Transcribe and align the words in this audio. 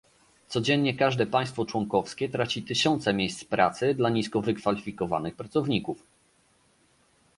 Codziennie 0.47 0.93
każde 0.93 1.25
państwo 1.25 1.65
członkowskie 1.65 2.29
traci 2.29 2.63
tysiące 2.63 3.13
miejsc 3.13 3.43
pracy 3.45 3.95
dla 3.95 4.09
nisko 4.09 4.41
wykwalifikowanych 4.41 5.35
pracowników 5.35 6.03